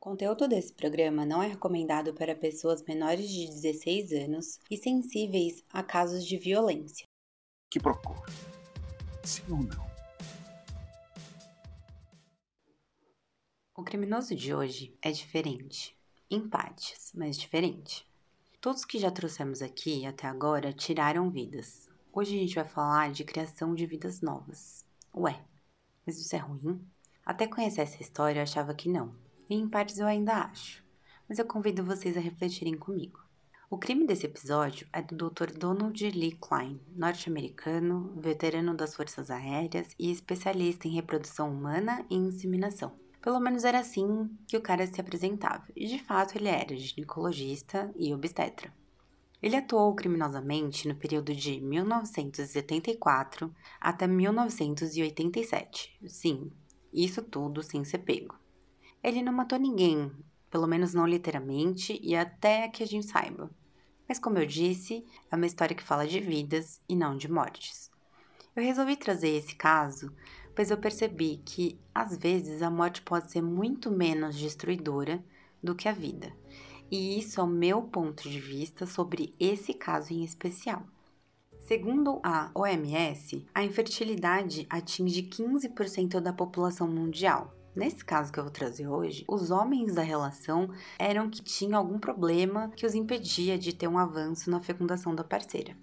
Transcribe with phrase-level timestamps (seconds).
[0.00, 5.62] O conteúdo desse programa não é recomendado para pessoas menores de 16 anos e sensíveis
[5.70, 7.06] a casos de violência.
[7.68, 8.24] Que procura?
[9.22, 9.90] Sim ou não?
[13.76, 15.94] O criminoso de hoje é diferente.
[16.30, 18.06] Em partes, mas diferente.
[18.58, 21.90] Todos que já trouxemos aqui até agora tiraram vidas.
[22.10, 24.82] Hoje a gente vai falar de criação de vidas novas.
[25.14, 25.44] Ué,
[26.06, 26.82] mas isso é ruim?
[27.22, 29.14] Até conhecer essa história eu achava que não
[29.50, 30.82] e em partes eu ainda acho,
[31.28, 33.18] mas eu convido vocês a refletirem comigo.
[33.68, 35.50] O crime desse episódio é do Dr.
[35.56, 42.98] Donald Lee Klein, norte-americano, veterano das Forças Aéreas e especialista em reprodução humana e inseminação.
[43.20, 47.92] Pelo menos era assim que o cara se apresentava, e de fato ele era ginecologista
[47.96, 48.72] e obstetra.
[49.42, 55.98] Ele atuou criminosamente no período de 1974 até 1987.
[56.06, 56.50] Sim,
[56.92, 58.39] isso tudo sem ser pego.
[59.02, 60.12] Ele não matou ninguém,
[60.50, 63.50] pelo menos não literalmente e até que a gente saiba.
[64.06, 67.90] Mas como eu disse, é uma história que fala de vidas e não de mortes.
[68.54, 70.12] Eu resolvi trazer esse caso,
[70.54, 75.24] pois eu percebi que às vezes a morte pode ser muito menos destruidora
[75.62, 76.32] do que a vida.
[76.90, 80.82] E isso é o meu ponto de vista sobre esse caso em especial.
[81.60, 88.52] Segundo a OMS, a infertilidade atinge 15% da população mundial, Nesse caso que eu vou
[88.52, 93.72] trazer hoje, os homens da relação eram que tinham algum problema que os impedia de
[93.72, 95.76] ter um avanço na fecundação da parceira.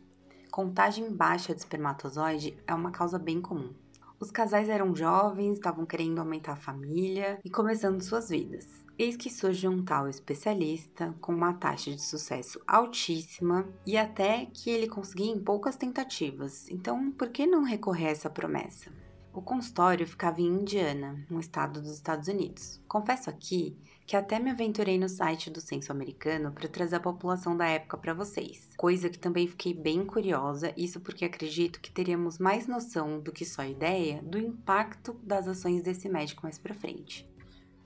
[0.52, 3.74] Contagem baixa de espermatozoide é uma causa bem comum.
[4.20, 8.68] Os casais eram jovens, estavam querendo aumentar a família e começando suas vidas.
[8.98, 14.72] Eis que surge um tal especialista com uma taxa de sucesso altíssima e até que
[14.72, 16.68] ele conseguia em poucas tentativas.
[16.70, 18.90] Então, por que não recorrer a essa promessa?
[19.38, 22.82] O consultório ficava em Indiana, um estado dos Estados Unidos.
[22.88, 27.56] Confesso aqui que até me aventurei no site do Censo Americano para trazer a população
[27.56, 32.40] da época para vocês, coisa que também fiquei bem curiosa, isso porque acredito que teríamos
[32.40, 37.30] mais noção do que só ideia do impacto das ações desse médico mais para frente.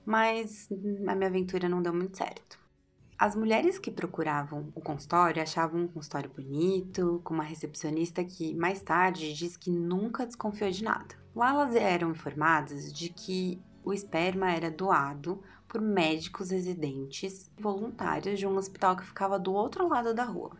[0.06, 0.70] Mas
[1.06, 2.58] a minha aventura não deu muito certo.
[3.18, 8.80] As mulheres que procuravam o consultório achavam um consultório bonito, com uma recepcionista que mais
[8.80, 11.21] tarde diz que nunca desconfiou de nada.
[11.34, 18.46] Lá elas eram informadas de que o esperma era doado por médicos residentes voluntários de
[18.46, 20.56] um hospital que ficava do outro lado da rua.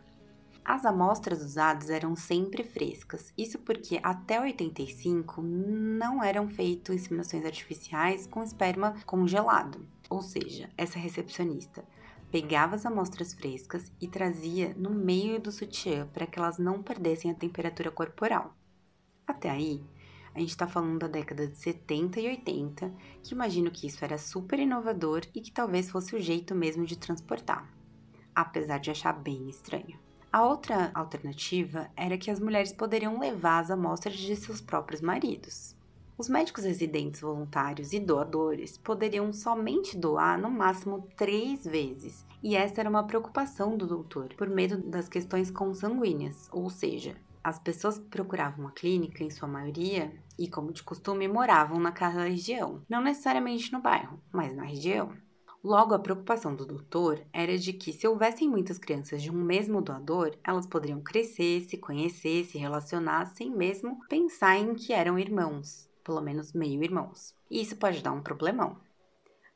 [0.65, 8.25] As amostras usadas eram sempre frescas, isso porque até 85 não eram feitas inseminações artificiais
[8.25, 9.85] com esperma congelado.
[10.09, 11.83] Ou seja, essa recepcionista
[12.31, 17.29] pegava as amostras frescas e trazia no meio do sutiã para que elas não perdessem
[17.29, 18.55] a temperatura corporal.
[19.27, 19.83] Até aí,
[20.35, 24.17] a gente está falando da década de 70 e 80, que imagino que isso era
[24.17, 27.71] super inovador e que talvez fosse o jeito mesmo de transportar,
[28.33, 29.99] apesar de achar bem estranho.
[30.31, 35.75] A outra alternativa era que as mulheres poderiam levar as amostras de seus próprios maridos.
[36.23, 42.79] Os médicos residentes voluntários e doadores poderiam somente doar no máximo três vezes, e essa
[42.79, 48.65] era uma preocupação do doutor, por medo das questões consanguíneas, ou seja, as pessoas procuravam
[48.69, 53.81] a clínica, em sua maioria, e como de costume, moravam naquela região, não necessariamente no
[53.81, 55.11] bairro, mas na região.
[55.61, 59.81] Logo, a preocupação do doutor era de que, se houvessem muitas crianças de um mesmo
[59.81, 65.91] doador, elas poderiam crescer, se conhecer, se relacionar, sem mesmo pensar em que eram irmãos
[66.03, 67.35] pelo menos meio-irmãos.
[67.49, 68.77] E isso pode dar um problemão.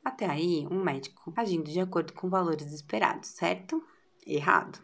[0.04, 3.82] Até aí, um médico agindo de acordo com valores esperados, certo?
[4.26, 4.80] Errado.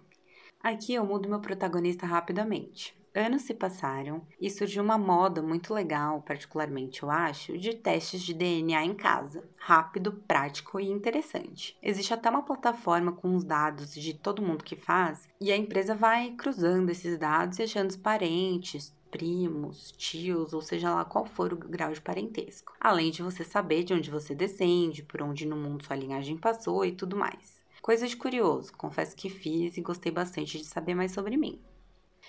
[0.63, 2.95] Aqui eu mudo meu protagonista rapidamente.
[3.15, 8.35] Anos se passaram e surgiu uma moda muito legal, particularmente eu acho, de testes de
[8.35, 9.49] DNA em casa.
[9.57, 11.79] Rápido, prático e interessante.
[11.81, 15.95] Existe até uma plataforma com os dados de todo mundo que faz e a empresa
[15.95, 21.53] vai cruzando esses dados e achando os parentes, primos, tios, ou seja lá qual for
[21.53, 22.75] o grau de parentesco.
[22.81, 26.85] Além de você saber de onde você descende, por onde no mundo sua linhagem passou
[26.85, 27.63] e tudo mais.
[27.81, 31.61] Coisa de curioso, confesso que fiz e gostei bastante de saber mais sobre mim.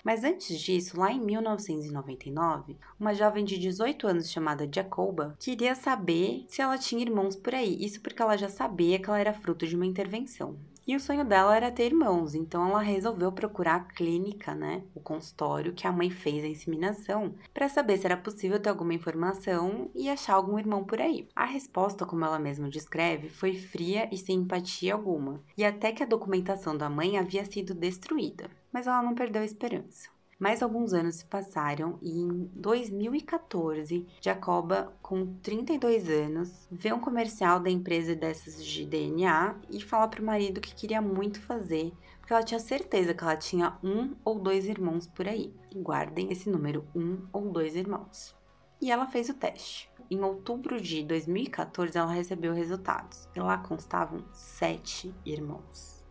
[0.03, 6.45] Mas antes disso, lá em 1999, uma jovem de 18 anos chamada Jacoba queria saber
[6.47, 7.83] se ela tinha irmãos por aí.
[7.83, 10.55] Isso porque ela já sabia que ela era fruto de uma intervenção.
[10.87, 14.99] E o sonho dela era ter irmãos, então ela resolveu procurar a clínica, né, o
[14.99, 19.89] consultório que a mãe fez a inseminação, para saber se era possível ter alguma informação
[19.95, 21.27] e achar algum irmão por aí.
[21.35, 26.03] A resposta, como ela mesma descreve, foi fria e sem empatia alguma, e até que
[26.03, 28.47] a documentação da mãe havia sido destruída.
[28.71, 30.14] Mas ela não perdeu a esperança.
[30.37, 37.57] Mais alguns anos se passaram e em 2014, Jacoba, com 32 anos, vê um comercial
[37.57, 42.43] da empresa dessas de DNA e fala pro marido que queria muito fazer, porque ela
[42.43, 45.53] tinha certeza que ela tinha um ou dois irmãos por aí.
[45.73, 48.35] Guardem esse número, um ou dois irmãos.
[48.81, 49.89] E ela fez o teste.
[50.11, 56.05] Em outubro de 2014, ela recebeu resultados e lá constavam sete irmãos.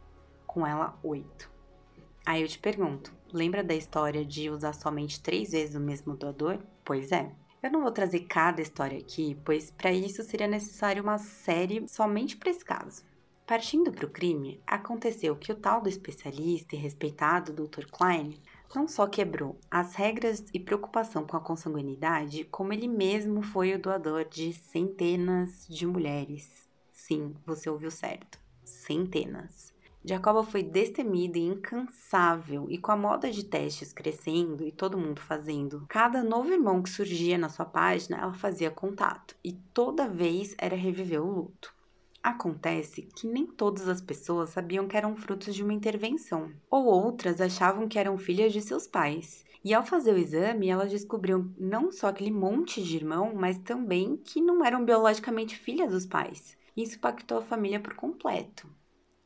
[0.46, 1.52] Com ela, oito.
[2.26, 6.58] Aí eu te pergunto, lembra da história de usar somente três vezes o mesmo doador?
[6.84, 7.32] Pois é.
[7.60, 12.36] Eu não vou trazer cada história aqui, pois para isso seria necessário uma série somente
[12.36, 13.02] para esse caso.
[13.46, 17.86] Partindo para o crime, aconteceu que o tal do especialista e respeitado Dr.
[17.90, 18.40] Klein
[18.74, 23.78] não só quebrou as regras e preocupação com a consanguinidade, como ele mesmo foi o
[23.78, 26.68] doador de centenas de mulheres.
[26.90, 28.38] Sim, você ouviu certo.
[28.64, 29.73] Centenas.
[30.06, 35.18] Jacoba foi destemida e incansável, e com a moda de testes crescendo e todo mundo
[35.18, 40.54] fazendo, cada novo irmão que surgia na sua página, ela fazia contato, e toda vez
[40.58, 41.74] era reviver o luto.
[42.22, 47.40] Acontece que nem todas as pessoas sabiam que eram frutos de uma intervenção, ou outras
[47.40, 49.42] achavam que eram filhas de seus pais.
[49.64, 54.18] E ao fazer o exame, elas descobriam não só aquele monte de irmão, mas também
[54.18, 56.58] que não eram biologicamente filhas dos pais.
[56.76, 58.68] Isso impactou a família por completo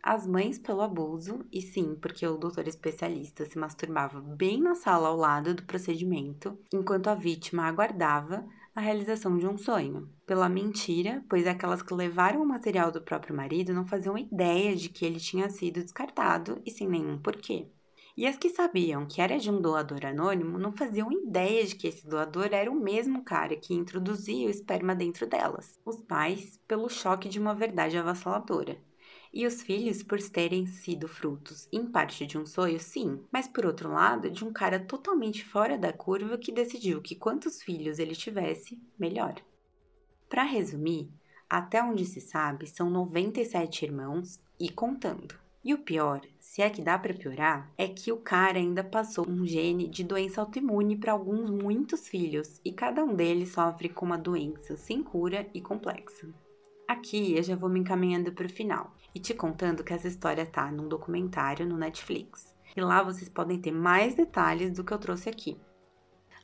[0.02, 5.08] as mães pelo abuso, e sim, porque o doutor especialista se masturbava bem na sala
[5.08, 10.08] ao lado do procedimento, enquanto a vítima aguardava a realização de um sonho.
[10.24, 14.88] Pela mentira, pois aquelas que levaram o material do próprio marido não faziam ideia de
[14.88, 17.66] que ele tinha sido descartado e sem nenhum porquê.
[18.16, 21.86] E as que sabiam que era de um doador anônimo não faziam ideia de que
[21.86, 25.78] esse doador era o mesmo cara que introduzia o esperma dentro delas.
[25.84, 28.76] Os pais, pelo choque de uma verdade avassaladora
[29.38, 33.64] e os filhos por terem sido frutos, em parte de um sonho, sim, mas por
[33.64, 38.16] outro lado, de um cara totalmente fora da curva que decidiu que quantos filhos ele
[38.16, 39.36] tivesse, melhor.
[40.28, 41.08] Para resumir,
[41.48, 45.36] até onde se sabe, são 97 irmãos e contando.
[45.64, 49.24] E o pior, se é que dá para piorar, é que o cara ainda passou
[49.28, 54.04] um gene de doença autoimune para alguns muitos filhos e cada um deles sofre com
[54.04, 56.28] uma doença sem cura e complexa.
[56.88, 60.46] Aqui eu já vou me encaminhando para o final e te contando que essa história
[60.46, 62.54] tá num documentário no Netflix.
[62.76, 65.58] E lá vocês podem ter mais detalhes do que eu trouxe aqui.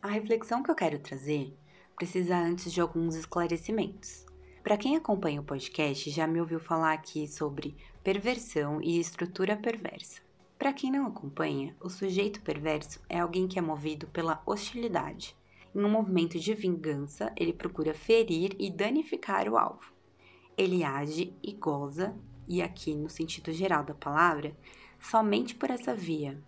[0.02, 1.56] A reflexão que eu quero trazer
[1.96, 4.25] precisa antes de alguns esclarecimentos.
[4.62, 10.22] Para quem acompanha o podcast, já me ouviu falar aqui sobre perversão e estrutura perversa.
[10.58, 15.37] Para quem não acompanha, o sujeito perverso é alguém que é movido pela hostilidade.
[15.75, 19.94] Em um movimento de vingança, ele procura ferir e danificar o alvo
[20.56, 22.14] ele age e goza,
[22.49, 24.56] e aqui no sentido geral da palavra,
[24.99, 26.41] somente por essa via.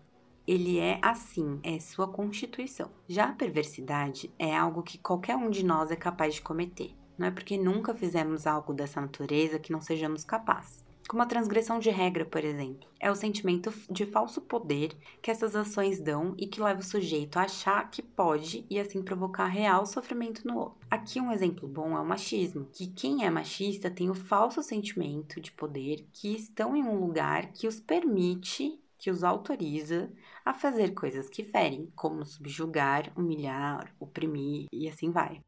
[0.47, 2.91] Ele é assim, é sua constituição.
[3.09, 6.95] Já a perversidade é algo que qualquer um de nós é capaz de cometer.
[7.19, 11.79] Não é porque nunca fizemos algo dessa natureza que não sejamos capazes como a transgressão
[11.79, 12.89] de regra, por exemplo.
[12.99, 17.39] É o sentimento de falso poder que essas ações dão e que leva o sujeito
[17.39, 20.79] a achar que pode e assim provocar real sofrimento no outro.
[20.91, 25.41] Aqui um exemplo bom é o machismo, que quem é machista tem o falso sentimento
[25.41, 30.11] de poder que estão em um lugar que os permite que os autoriza
[30.45, 35.41] a fazer coisas que ferem, como subjugar, humilhar, oprimir e assim vai.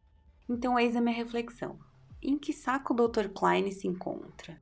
[0.49, 1.79] Então, eis a minha reflexão.
[2.23, 3.29] Em que saco o Dr.
[3.29, 4.61] Klein se encontra?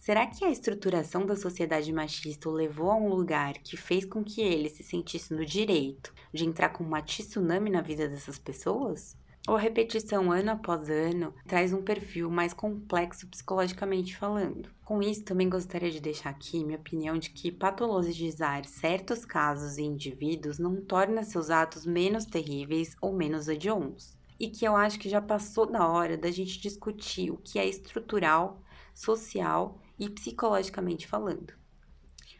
[0.00, 4.24] Será que a estruturação da sociedade machista o levou a um lugar que fez com
[4.24, 9.14] que ele se sentisse no direito de entrar com uma tsunami na vida dessas pessoas?
[9.46, 14.70] Ou a repetição ano após ano traz um perfil mais complexo psicologicamente falando?
[14.86, 19.82] Com isso, também gostaria de deixar aqui minha opinião de que patologizar certos casos e
[19.82, 24.16] indivíduos não torna seus atos menos terríveis ou menos hediondos.
[24.38, 27.68] E que eu acho que já passou da hora da gente discutir o que é
[27.68, 28.62] estrutural,
[29.00, 31.54] social e psicologicamente falando,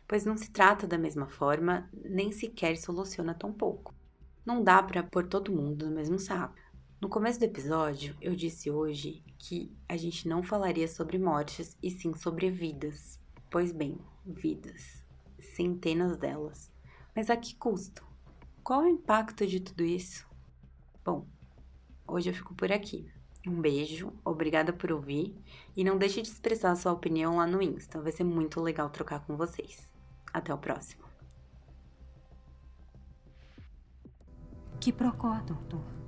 [0.07, 3.95] pois não se trata da mesma forma, nem sequer soluciona tão pouco.
[4.45, 6.55] Não dá para pôr todo mundo no mesmo saco.
[7.00, 11.90] No começo do episódio, eu disse hoje que a gente não falaria sobre mortes e
[11.90, 13.19] sim sobre vidas.
[13.50, 15.02] Pois bem, vidas.
[15.38, 16.71] Centenas delas.
[17.17, 18.07] Mas a que custo?
[18.62, 20.29] Qual o impacto de tudo isso?
[21.02, 21.26] Bom,
[22.07, 23.11] hoje eu fico por aqui.
[23.47, 25.35] Um beijo, obrigada por ouvir
[25.75, 29.20] e não deixe de expressar sua opinião lá no Insta, vai ser muito legal trocar
[29.20, 29.90] com vocês.
[30.32, 31.04] Até o próximo.
[34.78, 36.00] Que procó, doutor?